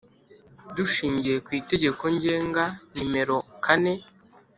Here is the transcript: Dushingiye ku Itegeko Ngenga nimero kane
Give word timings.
Dushingiye 0.75 1.35
ku 1.45 1.49
Itegeko 1.59 2.03
Ngenga 2.15 2.63
nimero 2.93 3.37
kane 3.63 3.93